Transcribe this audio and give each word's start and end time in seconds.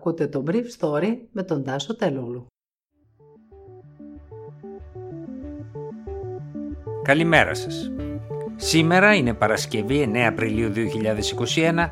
Ακούτε 0.00 0.26
το 0.26 0.44
Brief 0.46 0.64
Story 0.78 1.16
με 1.32 1.42
τον 1.42 1.64
Τάσο 1.64 1.96
Τελούλου. 1.96 2.46
Καλημέρα 7.02 7.54
σας. 7.54 7.90
Σήμερα 8.56 9.14
είναι 9.14 9.34
Παρασκευή 9.34 10.10
9 10.14 10.16
Απριλίου 10.16 10.72
2021 10.72 11.90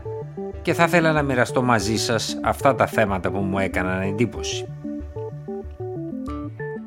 και 0.62 0.72
θα 0.72 0.84
ήθελα 0.84 1.12
να 1.12 1.22
μοιραστώ 1.22 1.62
μαζί 1.62 1.96
σας 1.96 2.40
αυτά 2.42 2.74
τα 2.74 2.86
θέματα 2.86 3.30
που 3.30 3.38
μου 3.38 3.58
έκαναν 3.58 4.00
εντύπωση. 4.02 4.66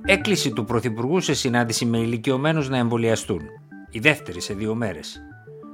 Έκκληση 0.06 0.52
του 0.52 0.64
Πρωθυπουργού 0.64 1.20
σε 1.20 1.34
συνάντηση 1.34 1.86
με 1.86 1.98
ηλικιωμένους 1.98 2.70
να 2.70 2.78
εμβολιαστούν. 2.78 3.42
Η 3.90 4.00
δεύτερη 4.00 4.42
σε 4.42 4.54
δύο 4.54 4.76
μέρες. 4.76 5.22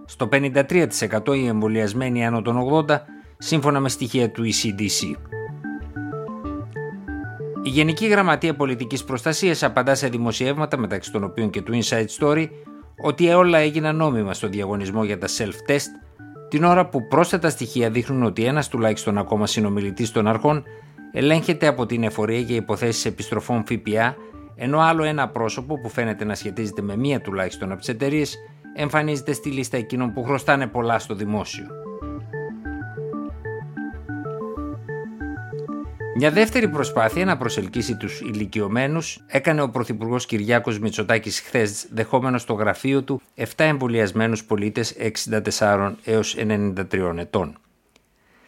Στο 0.05 0.29
53% 0.31 1.35
οι 1.35 1.47
εμβολιασμένοι 1.47 2.25
άνω 2.25 2.41
των 2.41 2.85
80 2.87 2.97
σύμφωνα 3.37 3.79
με 3.79 3.89
στοιχεία 3.89 4.31
του 4.31 4.43
ECDC. 4.43 5.15
Η 7.67 7.69
Γενική 7.69 8.07
Γραμματεία 8.07 8.55
Πολιτικής 8.55 9.03
Προστασίας 9.03 9.63
απαντά 9.63 9.95
σε 9.95 10.07
δημοσιεύματα 10.07 10.77
μεταξύ 10.77 11.11
των 11.11 11.23
οποίων 11.23 11.49
και 11.49 11.61
του 11.61 11.79
Inside 11.81 12.05
Story 12.19 12.49
ότι 13.01 13.29
όλα 13.29 13.57
έγιναν 13.57 13.95
νόμιμα 13.95 14.33
στο 14.33 14.47
διαγωνισμό 14.47 15.03
για 15.03 15.17
τα 15.17 15.27
self-test 15.27 15.87
την 16.49 16.63
ώρα 16.63 16.89
που 16.89 17.07
πρόσθετα 17.07 17.49
στοιχεία 17.49 17.89
δείχνουν 17.89 18.23
ότι 18.23 18.43
ένας 18.43 18.67
τουλάχιστον 18.67 19.17
ακόμα 19.17 19.47
συνομιλητής 19.47 20.11
των 20.11 20.27
αρχών 20.27 20.63
ελέγχεται 21.11 21.67
από 21.67 21.85
την 21.85 22.03
εφορία 22.03 22.39
για 22.39 22.55
υποθέσεις 22.55 23.05
επιστροφών 23.05 23.63
ΦΠΑ 23.65 24.15
ενώ 24.55 24.79
άλλο 24.79 25.03
ένα 25.03 25.29
πρόσωπο 25.29 25.79
που 25.79 25.89
φαίνεται 25.89 26.25
να 26.25 26.35
σχετίζεται 26.35 26.81
με 26.81 26.97
μία 26.97 27.21
τουλάχιστον 27.21 27.71
από 27.71 27.79
τις 27.79 27.89
εταιρείες 27.89 28.37
εμφανίζεται 28.75 29.33
στη 29.33 29.49
λίστα 29.49 29.77
εκείνων 29.77 30.13
που 30.13 30.23
χρωστάνε 30.23 30.67
πολλά 30.67 30.99
στο 30.99 31.15
δημόσιο. 31.15 31.86
Μια 36.19 36.31
δεύτερη 36.31 36.67
προσπάθεια 36.67 37.25
να 37.25 37.37
προσελκύσει 37.37 37.97
τους 37.97 38.21
ηλικιωμένους 38.21 39.23
έκανε 39.27 39.61
ο 39.61 39.69
Πρωθυπουργός 39.69 40.25
Κυριάκος 40.25 40.79
Μητσοτάκης 40.79 41.39
χθες 41.39 41.87
δεχόμενος 41.91 42.41
στο 42.41 42.53
γραφείο 42.53 43.03
του 43.03 43.21
7 43.35 43.43
εμβολιασμένους 43.57 44.43
πολίτες 44.43 44.95
64 45.57 45.93
έως 46.03 46.35
93 46.37 47.17
ετών. 47.17 47.57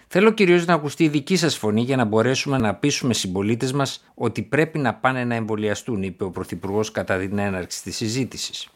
Θέλω 0.07 0.31
κυρίως 0.31 0.65
να 0.65 0.73
ακουστεί 0.73 1.03
η 1.03 1.09
δική 1.09 1.35
σας 1.35 1.57
φωνή 1.57 1.81
για 1.81 1.95
να 1.95 2.05
μπορέσουμε 2.05 2.57
να 2.57 2.75
πείσουμε 2.75 3.13
συμπολίτες 3.13 3.71
μας 3.71 4.11
ότι 4.13 4.41
πρέπει 4.41 4.77
να 4.77 4.93
πάνε 4.93 5.23
να 5.23 5.35
εμβολιαστούν, 5.35 6.03
είπε 6.03 6.23
ο 6.23 6.29
Πρωθυπουργός 6.29 6.91
κατά 6.91 7.17
την 7.17 7.37
έναρξη 7.37 7.83
της 7.83 7.95
συζήτησης. 7.95 8.67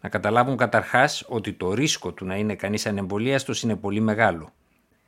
Να 0.00 0.08
καταλάβουν 0.08 0.56
καταρχάς 0.56 1.24
ότι 1.28 1.52
το 1.52 1.74
ρίσκο 1.74 2.12
του 2.12 2.24
να 2.24 2.36
είναι 2.36 2.54
κανείς 2.54 2.86
ανεμβολίαστος 2.86 3.62
είναι 3.62 3.76
πολύ 3.76 4.00
μεγάλο. 4.00 4.52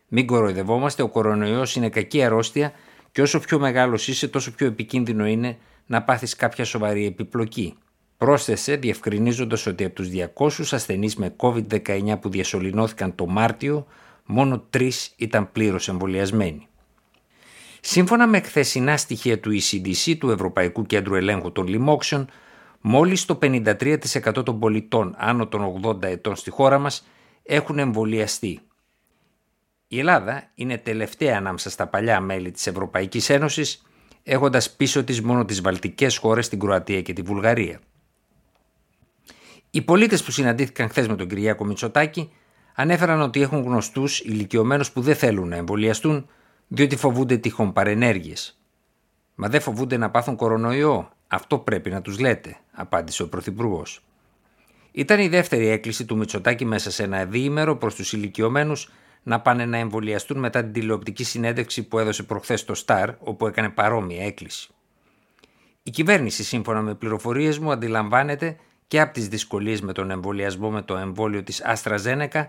Μην 0.09 0.27
κοροϊδευόμαστε, 0.27 1.03
ο 1.03 1.09
κορονοϊός 1.09 1.77
είναι 1.77 1.89
κακή 1.89 2.23
αρρώστια 2.23 2.73
και 3.13 3.23
όσο 3.23 3.39
πιο 3.39 3.59
μεγάλος 3.59 4.09
είσαι, 4.09 4.29
τόσο 4.29 4.51
πιο 4.51 4.67
επικίνδυνο 4.67 5.27
είναι 5.27 5.59
να 5.87 6.03
πάθεις 6.03 6.37
κάποια 6.37 6.65
σοβαρή 6.65 7.07
επιπλοκή. 7.07 7.75
Πρόσθεσε 8.19 8.77
διευκρινίζοντας 8.77 9.67
ότι 9.67 9.85
από 9.85 9.95
τους 9.95 10.09
200 10.09 10.51
ασθενείς 10.71 11.17
με 11.17 11.35
COVID-19 11.37 12.21
που 12.21 12.29
διασωληνώθηκαν 12.29 13.15
το 13.15 13.27
Μάρτιο, 13.27 13.87
μόνο 14.27 14.65
τρεις 14.71 15.13
ήταν 15.17 15.53
πλήρως 15.53 15.89
εμβολιασμένοι. 15.89 16.69
Σύμφωνα 17.81 18.27
με 18.27 18.41
χθεσινά 18.41 18.97
στοιχεία 18.97 19.41
του 19.41 19.51
ECDC, 19.51 20.17
του 20.19 20.31
Ευρωπαϊκού 20.31 20.87
Κέντρου 20.87 21.15
Ελέγχου 21.15 21.53
των 21.53 21.67
Λοιμόξεων, 21.67 22.29
μόλις 22.81 23.25
το 23.25 23.39
53% 23.43 24.45
των 24.45 24.59
πολιτών 24.59 25.15
άνω 25.19 25.47
των 25.47 25.81
80 25.85 26.03
ετών 26.03 26.37
στη 26.37 26.51
χώρα 26.51 26.79
μας 26.79 27.07
έχουν 27.43 27.79
εμβολιαστεί 27.79 28.61
η 29.93 29.99
Ελλάδα 29.99 30.51
είναι 30.55 30.79
τελευταία 30.79 31.37
ανάμεσα 31.37 31.71
στα 31.71 31.87
παλιά 31.87 32.21
μέλη 32.21 32.51
της 32.51 32.67
Ευρωπαϊκής 32.67 33.31
Ένωσης, 33.31 33.83
έχοντας 34.23 34.71
πίσω 34.71 35.05
της 35.05 35.21
μόνο 35.21 35.45
τις 35.45 35.61
βαλτικές 35.61 36.17
χώρες, 36.17 36.49
την 36.49 36.59
Κροατία 36.59 37.03
και 37.03 37.13
τη 37.13 37.23
Βουλγαρία. 37.23 37.81
Οι 39.71 39.83
πολίτες 39.83 40.23
που 40.23 40.31
συναντήθηκαν 40.31 40.89
χθες 40.89 41.09
με 41.09 41.17
τον 41.17 41.29
Κυριάκο 41.29 41.65
Μητσοτάκη 41.65 42.33
ανέφεραν 42.75 43.21
ότι 43.21 43.43
έχουν 43.43 43.63
γνωστούς 43.63 44.21
ηλικιωμένους 44.21 44.91
που 44.91 45.01
δεν 45.01 45.15
θέλουν 45.15 45.49
να 45.49 45.57
εμβολιαστούν 45.57 46.27
διότι 46.69 46.97
φοβούνται 46.97 47.37
τυχόν 47.37 47.73
παρενέργειες. 47.73 48.61
Μα 49.35 49.49
δεν 49.49 49.61
φοβούνται 49.61 49.97
να 49.97 50.11
πάθουν 50.11 50.37
κορονοϊό. 50.37 51.11
Αυτό 51.27 51.59
πρέπει 51.59 51.91
να 51.91 52.03
τους 52.03 52.19
λέτε, 52.19 52.57
απάντησε 52.73 53.23
ο 53.23 53.29
Πρωθυπουργός. 53.29 54.03
Ήταν 54.93 55.21
η 55.21 55.29
δεύτερη 55.29 55.69
έκκληση 55.69 56.05
του 56.05 56.17
Μητσοτάκη 56.17 56.65
μέσα 56.65 56.91
σε 56.91 57.03
ένα 57.03 57.25
διήμερο 57.25 57.77
προς 57.77 57.95
τους 57.95 58.13
ηλικιωμένους 58.13 58.91
να 59.23 59.41
πάνε 59.41 59.65
να 59.65 59.77
εμβολιαστούν 59.77 60.39
μετά 60.39 60.63
την 60.63 60.73
τηλεοπτική 60.73 61.25
συνέντευξη 61.25 61.83
που 61.83 61.99
έδωσε 61.99 62.23
προχθές 62.23 62.61
στο 62.61 62.75
Σταρ, 62.75 63.11
όπου 63.19 63.47
έκανε 63.47 63.69
παρόμοια 63.69 64.25
έκκληση. 64.25 64.69
Η 65.83 65.91
κυβέρνηση, 65.91 66.45
σύμφωνα 66.45 66.81
με 66.81 66.95
πληροφορίες 66.95 67.59
μου, 67.59 67.71
αντιλαμβάνεται 67.71 68.57
και 68.89 69.01
από 69.01 69.13
τις 69.13 69.29
δυσκολίες 69.29 69.81
με 69.81 69.93
τον 69.93 70.11
εμβολιασμό 70.11 70.71
με 70.71 70.83
το 70.83 70.97
εμβόλιο 70.97 71.43
της 71.43 71.65
Αστραζένεκα 71.65 72.49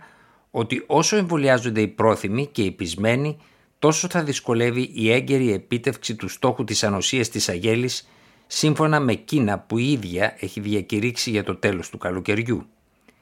ότι 0.51 0.83
όσο 0.87 1.15
εμβολιάζονται 1.15 1.81
οι 1.81 1.87
πρόθυμοι 1.87 2.47
και 2.47 2.63
οι 2.63 2.71
πεισμένοι, 2.71 3.37
τόσο 3.79 4.07
θα 4.09 4.23
δυσκολεύει 4.23 4.91
η 4.93 5.11
έγκαιρη 5.11 5.53
επίτευξη 5.53 6.15
του 6.15 6.27
στόχου 6.27 6.63
της 6.63 6.83
ανοσίας 6.83 7.29
της 7.29 7.49
αγέλης 7.49 8.09
σύμφωνα 8.47 8.99
με 8.99 9.11
εκείνα 9.11 9.59
που 9.59 9.77
η 9.77 9.91
ίδια 9.91 10.35
έχει 10.39 10.59
διακηρύξει 10.59 11.29
για 11.29 11.43
το 11.43 11.55
τέλος 11.55 11.89
του 11.89 11.97
καλοκαιριού. 11.97 12.65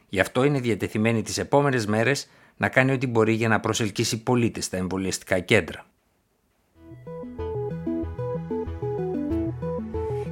Γι' 0.10 0.20
αυτό 0.20 0.44
είναι 0.44 0.60
διατεθειμένη 0.60 1.22
τις 1.22 1.38
επόμενες 1.38 1.86
μέρες 1.86 2.28
να 2.58 2.70
κάνει 2.70 2.92
ό,τι 2.92 3.08
μπορεί 3.08 3.34
για 3.34 3.48
να 3.48 3.60
προσελκύσει 3.60 4.24
πολίτες 4.24 4.66
στα 4.66 4.78
εμβολιαστικά 4.78 5.40
κέντρα. 5.40 5.86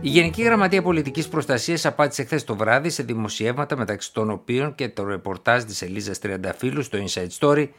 Η 0.02 0.10
Γενική 0.10 0.42
Γραμματεία 0.44 0.82
Πολιτικής 0.82 1.28
Προστασίας 1.28 1.86
απάντησε 1.86 2.24
χθες 2.24 2.44
το 2.44 2.56
βράδυ 2.56 2.90
σε 2.90 3.04
δημοσιεύματα 3.04 3.78
μεταξύ 3.78 4.14
των 4.14 4.30
οποίων 4.30 4.76
και 4.76 4.90
το 4.90 5.04
ρεπορτάζ 5.04 5.64
της 5.64 5.82
Ελίζας 5.82 6.20
Τριανταφύλου 6.20 6.84
στο 6.84 6.98
Inside 7.06 7.28
Story 7.40 7.70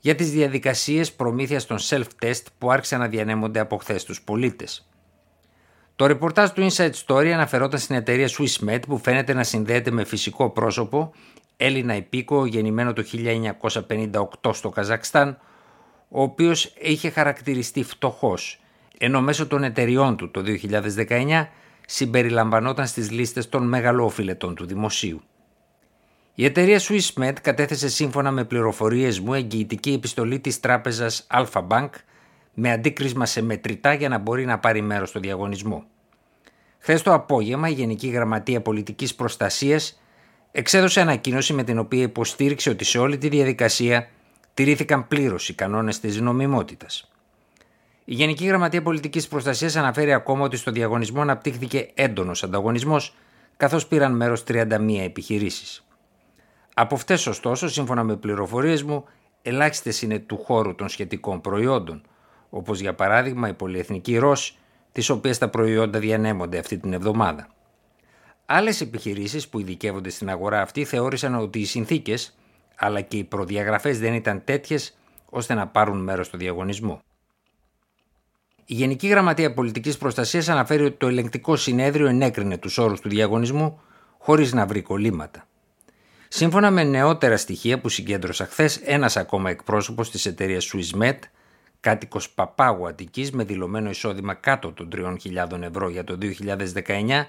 για 0.00 0.14
τις 0.14 0.30
διαδικασίες 0.30 1.12
προμήθειας 1.12 1.66
των 1.66 1.78
self-test 1.80 2.42
που 2.58 2.70
άρχισαν 2.72 3.00
να 3.00 3.08
διανέμονται 3.08 3.60
από 3.60 3.76
χθες 3.76 4.04
τους 4.04 4.22
πολίτες. 4.22 4.91
Το 5.96 6.06
ρεπορτάζ 6.06 6.50
του 6.50 6.68
Inside 6.70 6.92
Story 7.06 7.26
αναφερόταν 7.26 7.78
στην 7.78 7.96
εταιρεία 7.96 8.28
SwissMed 8.28 8.80
που 8.86 8.98
φαίνεται 8.98 9.32
να 9.32 9.42
συνδέεται 9.42 9.90
με 9.90 10.04
φυσικό 10.04 10.50
πρόσωπο 10.50 11.12
Έλληνα 11.56 11.96
υπήκο 11.96 12.46
γεννημένο 12.46 12.92
το 12.92 13.04
1958 14.42 14.54
στο 14.54 14.68
Καζακστάν, 14.68 15.38
ο 16.08 16.22
οποίος 16.22 16.72
είχε 16.80 17.10
χαρακτηριστεί 17.10 17.82
φτωχός, 17.82 18.60
ενώ 18.98 19.20
μέσω 19.20 19.46
των 19.46 19.64
εταιριών 19.64 20.16
του 20.16 20.30
το 20.30 20.42
2019 21.08 21.48
συμπεριλαμβανόταν 21.86 22.86
στις 22.86 23.10
λίστες 23.10 23.48
των 23.48 23.68
μεγαλόφιλετών 23.68 24.54
του 24.54 24.66
δημοσίου. 24.66 25.22
Η 26.34 26.44
εταιρεία 26.44 26.80
SwissMed 26.80 27.34
κατέθεσε 27.42 27.88
σύμφωνα 27.88 28.30
με 28.30 28.44
πληροφορίες 28.44 29.20
μου 29.20 29.34
εγγυητική 29.34 29.92
επιστολή 29.92 30.40
της 30.40 30.60
τράπεζας 30.60 31.26
Alpha 31.30 31.66
Bank 31.68 31.88
με 32.54 32.72
αντίκρισμα 32.72 33.26
σε 33.26 33.42
μετρητά 33.42 33.92
για 33.92 34.08
να 34.08 34.18
μπορεί 34.18 34.44
να 34.44 34.58
πάρει 34.58 34.82
μέρος 34.82 35.08
στο 35.08 35.20
διαγωνισμό. 35.20 35.84
Χθες 36.78 37.02
το 37.02 37.12
απόγευμα 37.12 37.68
η 37.68 37.72
Γενική 37.72 38.08
Γραμματεία 38.08 38.60
Πολιτικής 38.60 39.14
Προστασίας 39.14 40.00
εξέδωσε 40.52 41.00
ανακοίνωση 41.00 41.52
με 41.52 41.64
την 41.64 41.78
οποία 41.78 42.02
υποστήριξε 42.02 42.70
ότι 42.70 42.84
σε 42.84 42.98
όλη 42.98 43.18
τη 43.18 43.28
διαδικασία 43.28 44.08
τηρήθηκαν 44.54 45.08
πλήρως 45.08 45.48
οι 45.48 45.54
κανόνες 45.54 46.00
της 46.00 46.20
νομιμότητας. 46.20 47.12
Η 48.04 48.14
Γενική 48.14 48.46
Γραμματεία 48.46 48.82
Πολιτικής 48.82 49.28
Προστασίας 49.28 49.76
αναφέρει 49.76 50.12
ακόμα 50.12 50.44
ότι 50.44 50.56
στο 50.56 50.70
διαγωνισμό 50.70 51.20
αναπτύχθηκε 51.20 51.90
έντονος 51.94 52.42
ανταγωνισμός, 52.42 53.16
καθώς 53.56 53.86
πήραν 53.86 54.16
μέρος 54.16 54.44
31 54.44 55.02
επιχειρήσεις. 55.04 55.84
Από 56.74 56.94
αυτές, 56.94 57.26
ωστόσο, 57.26 57.68
σύμφωνα 57.68 58.02
με 58.02 58.16
πληροφορίες 58.16 58.82
μου, 58.82 59.04
ελάχιστες 59.42 60.02
είναι 60.02 60.18
του 60.18 60.38
χώρου 60.44 60.74
των 60.74 60.88
σχετικών 60.88 61.40
προϊόντων, 61.40 62.02
όπως 62.54 62.80
για 62.80 62.94
παράδειγμα 62.94 63.48
η 63.48 63.52
πολυεθνική 63.52 64.16
ΡΟΣ, 64.16 64.58
τι 64.92 65.12
οποίε 65.12 65.36
τα 65.36 65.48
προϊόντα 65.48 65.98
διανέμονται 65.98 66.58
αυτή 66.58 66.78
την 66.78 66.92
εβδομάδα. 66.92 67.48
Άλλες 68.46 68.80
επιχειρήσεις 68.80 69.48
που 69.48 69.58
ειδικεύονται 69.58 70.10
στην 70.10 70.30
αγορά 70.30 70.60
αυτή 70.60 70.84
θεώρησαν 70.84 71.34
ότι 71.34 71.58
οι 71.58 71.64
συνθήκες 71.64 72.36
αλλά 72.76 73.00
και 73.00 73.16
οι 73.16 73.24
προδιαγραφές 73.24 73.98
δεν 73.98 74.14
ήταν 74.14 74.42
τέτοιες 74.44 74.98
ώστε 75.30 75.54
να 75.54 75.66
πάρουν 75.66 76.02
μέρος 76.02 76.26
στο 76.26 76.36
διαγωνισμό. 76.36 77.02
Η 78.64 78.74
Γενική 78.74 79.06
Γραμματεία 79.06 79.54
Πολιτικής 79.54 79.98
Προστασίας 79.98 80.48
αναφέρει 80.48 80.84
ότι 80.84 80.96
το 80.96 81.06
ελεγκτικό 81.06 81.56
συνέδριο 81.56 82.06
ενέκρινε 82.06 82.58
τους 82.58 82.78
όρους 82.78 83.00
του 83.00 83.08
διαγωνισμού 83.08 83.80
χωρίς 84.18 84.52
να 84.52 84.66
βρει 84.66 84.82
κολλήματα. 84.82 85.46
Σύμφωνα 86.28 86.70
με 86.70 86.84
νεότερα 86.84 87.36
στοιχεία 87.36 87.80
που 87.80 87.88
συγκέντρωσα 87.88 88.46
χθες, 88.46 88.76
ένας 88.76 89.16
ακόμα 89.16 89.50
εκπρόσωπος 89.50 90.10
της 90.10 90.26
εταιρείας 90.26 90.72
SwissMed, 90.72 91.18
κάτοικος 91.82 92.30
Παπάγου 92.30 92.86
Αττικής 92.86 93.30
με 93.30 93.44
δηλωμένο 93.44 93.90
εισόδημα 93.90 94.34
κάτω 94.34 94.72
των 94.72 94.88
3.000 94.92 95.62
ευρώ 95.62 95.88
για 95.88 96.04
το 96.04 96.18
2019, 96.20 97.26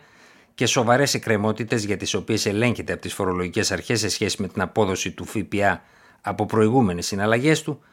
και 0.55 0.65
σοβαρές 0.65 1.13
εκκρεμότητες 1.13 1.85
για 1.85 1.97
τις 1.97 2.13
οποίες 2.13 2.45
ελέγχεται 2.45 2.93
από 2.93 3.01
τις 3.01 3.13
φορολογικές 3.13 3.71
αρχές 3.71 3.99
σε 3.99 4.09
σχέση 4.09 4.41
με 4.41 4.47
την 4.47 4.61
απόδοση 4.61 5.11
του 5.11 5.25
ΦΠΑ 5.25 5.81
από 6.21 6.45
προηγούμενες 6.45 7.05
συναλλαγές 7.05 7.61
του, 7.61 7.83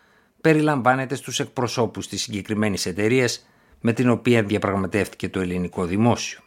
περιλαμβάνεται 0.41 1.15
στους 1.15 1.41
εκπροσώπους 1.41 2.09
της 2.09 2.23
συγκεκριμένης 2.23 2.87
εταιρείας 2.87 3.47
με 3.81 3.93
την 3.93 4.11
οποία 4.11 4.43
διαπραγματεύτηκε 4.43 5.29
το 5.29 5.41
ελληνικό 5.41 5.85
δημόσιο. 5.85 6.41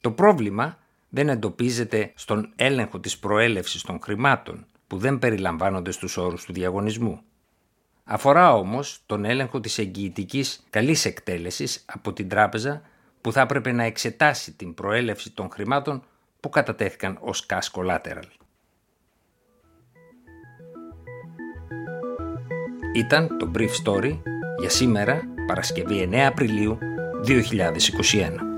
Το 0.00 0.10
πρόβλημα 0.10 0.78
δεν 1.08 1.28
εντοπίζεται 1.28 2.12
στον 2.14 2.52
έλεγχο 2.56 3.00
της 3.00 3.18
προέλευσης 3.18 3.82
των 3.82 3.98
χρημάτων 4.02 4.66
που 4.86 4.96
δεν 4.98 5.18
περιλαμβάνονται 5.18 5.90
στους 5.90 6.16
όρους 6.16 6.44
του 6.44 6.52
διαγωνισμού. 6.52 7.20
Αφορά 8.04 8.54
όμως 8.54 9.02
τον 9.06 9.24
έλεγχο 9.24 9.60
της 9.60 9.78
εγγυητικής 9.78 10.64
καλής 10.70 11.04
εκτέλεσης 11.04 11.84
από 11.86 12.12
την 12.12 12.28
τράπεζα 12.28 12.82
που 13.20 13.32
θα 13.32 13.40
έπρεπε 13.40 13.72
να 13.72 13.82
εξετάσει 13.82 14.52
την 14.52 14.74
προέλευση 14.74 15.30
των 15.30 15.50
χρημάτων 15.50 16.04
που 16.40 16.48
κατατέθηκαν 16.48 17.18
ως 17.20 17.46
cash 17.48 17.80
collateral. 17.80 18.28
Ήταν 22.94 23.38
το 23.38 23.50
Brief 23.54 23.70
Story 23.84 24.20
για 24.58 24.70
σήμερα, 24.70 25.22
Παρασκευή 25.46 26.08
9 26.12 26.14
Απριλίου 26.14 26.78
2021. 27.26 28.53